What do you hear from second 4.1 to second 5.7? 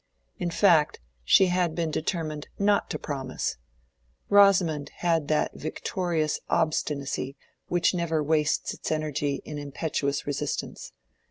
Rosamond had that